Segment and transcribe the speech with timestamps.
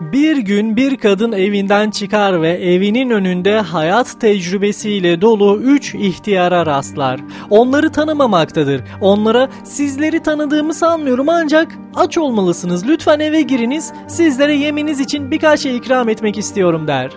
[0.00, 7.20] Bir gün bir kadın evinden çıkar ve evinin önünde hayat tecrübesiyle dolu üç ihtiyara rastlar.
[7.50, 8.82] Onları tanımamaktadır.
[9.00, 12.86] Onlara sizleri tanıdığımı sanmıyorum ancak aç olmalısınız.
[12.86, 13.92] Lütfen eve giriniz.
[14.08, 17.10] Sizlere yeminiz için birkaç şey ikram etmek istiyorum der.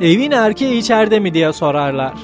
[0.00, 2.14] Evin erkeği içeride mi diye sorarlar.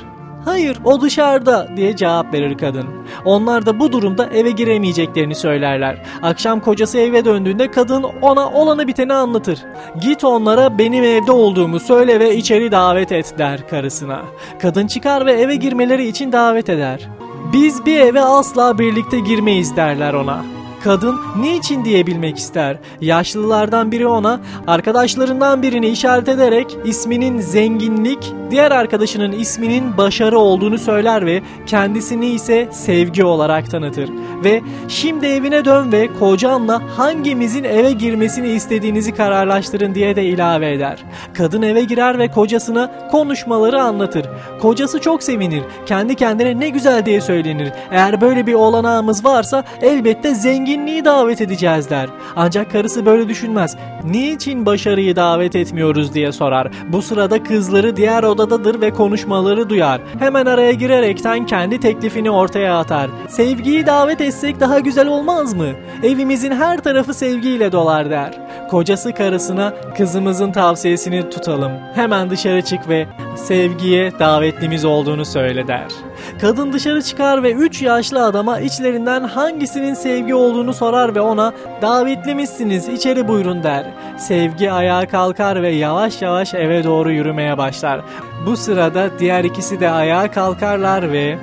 [0.44, 2.99] Hayır o dışarıda diye cevap verir kadın.
[3.24, 6.02] Onlar da bu durumda eve giremeyeceklerini söylerler.
[6.22, 9.58] Akşam kocası eve döndüğünde kadın ona olanı biteni anlatır.
[10.00, 14.22] Git onlara benim evde olduğumu söyle ve içeri davet et der karısına.
[14.62, 17.08] Kadın çıkar ve eve girmeleri için davet eder.
[17.52, 20.59] Biz bir eve asla birlikte girmeyiz derler ona.
[20.84, 22.76] Kadın niçin diyebilmek ister.
[23.00, 31.26] Yaşlılardan biri ona arkadaşlarından birini işaret ederek isminin zenginlik, diğer arkadaşının isminin başarı olduğunu söyler
[31.26, 34.10] ve kendisini ise sevgi olarak tanıtır.
[34.44, 40.98] Ve şimdi evine dön ve kocanla hangimizin eve girmesini istediğinizi kararlaştırın diye de ilave eder.
[41.34, 44.26] Kadın eve girer ve kocasına konuşmaları anlatır.
[44.60, 45.62] Kocası çok sevinir.
[45.86, 47.72] Kendi kendine ne güzel diye söylenir.
[47.90, 50.34] Eğer böyle bir olanağımız varsa elbette
[50.70, 52.08] zenginliği davet edeceğiz der.
[52.36, 53.76] Ancak karısı böyle düşünmez.
[54.04, 56.68] Niçin başarıyı davet etmiyoruz diye sorar.
[56.88, 60.00] Bu sırada kızları diğer odadadır ve konuşmaları duyar.
[60.18, 63.10] Hemen araya girerekten kendi teklifini ortaya atar.
[63.28, 65.68] Sevgiyi davet etsek daha güzel olmaz mı?
[66.02, 68.38] Evimizin her tarafı sevgiyle dolar der.
[68.70, 71.72] Kocası karısına kızımızın tavsiyesini tutalım.
[71.94, 76.09] Hemen dışarı çık ve sevgiye davetlimiz olduğunu söyle der.
[76.40, 81.52] Kadın dışarı çıkar ve 3 yaşlı adama içlerinden hangisinin sevgi olduğunu sorar ve ona
[81.82, 83.86] davetli misiniz içeri buyurun der.
[84.18, 88.00] Sevgi ayağa kalkar ve yavaş yavaş eve doğru yürümeye başlar.
[88.46, 91.38] Bu sırada diğer ikisi de ayağa kalkarlar ve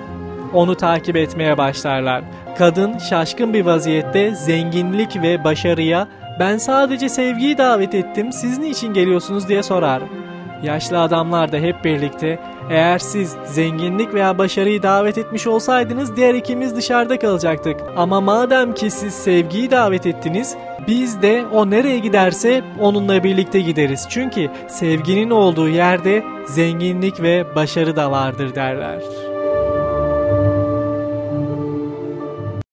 [0.53, 2.23] onu takip etmeye başlarlar.
[2.57, 6.07] Kadın şaşkın bir vaziyette zenginlik ve başarıya
[6.39, 10.01] ben sadece sevgiyi davet ettim siz niçin geliyorsunuz diye sorar.
[10.63, 16.75] Yaşlı adamlar da hep birlikte eğer siz zenginlik veya başarıyı davet etmiş olsaydınız diğer ikimiz
[16.75, 17.79] dışarıda kalacaktık.
[17.95, 20.55] Ama madem ki siz sevgiyi davet ettiniz
[20.87, 24.05] biz de o nereye giderse onunla birlikte gideriz.
[24.09, 29.26] Çünkü sevginin olduğu yerde zenginlik ve başarı da vardır derler.